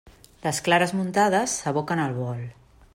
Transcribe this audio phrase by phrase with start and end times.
[0.45, 2.45] Les clares muntades s'aboquen al bol.